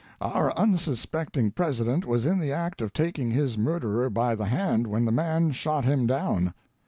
Our 0.19 0.51
unsuspecting 0.57 1.51
President 1.51 2.07
was 2.07 2.25
in 2.25 2.39
the 2.39 2.51
act 2.51 2.81
of 2.81 2.91
taking 2.91 3.29
his 3.29 3.55
mur 3.55 3.79
derer 3.79 4.09
by 4.11 4.33
the 4.33 4.45
hand 4.45 4.87
when 4.87 5.05
the 5.05 5.11
man 5.11 5.51
shot 5.51 5.85
him 5.85 6.07
down. 6.07 6.55